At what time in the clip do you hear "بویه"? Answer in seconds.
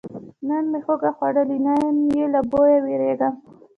2.51-2.79